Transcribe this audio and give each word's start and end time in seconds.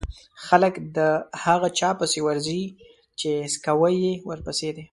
خلک 0.45 0.73
د 0.97 0.97
هغه 1.43 1.67
چا 1.79 1.89
پسې 1.99 2.19
ورځي 2.27 2.63
چې 3.19 3.29
څکوی 3.53 3.93
يې 4.05 4.13
ورپسې 4.29 4.69
دی. 4.75 4.83